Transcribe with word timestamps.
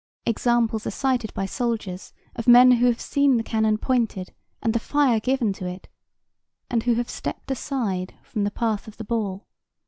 Examples 0.25 0.87
are 0.87 0.89
cited 0.89 1.31
by 1.35 1.45
soldiers 1.45 2.11
of 2.35 2.47
men 2.47 2.71
who 2.71 2.87
have 2.87 2.99
seen 2.99 3.37
the 3.37 3.43
cannon 3.43 3.77
pointed 3.77 4.33
and 4.59 4.73
the 4.73 4.79
fire 4.79 5.19
given 5.19 5.53
to 5.53 5.67
it, 5.67 5.87
and 6.71 6.81
who 6.81 6.95
have 6.95 7.07
stepped 7.07 7.51
aside 7.51 8.15
from 8.23 8.43
the 8.43 8.49
path 8.49 8.87
of 8.87 8.97
the 8.97 9.03
ball. 9.05 9.45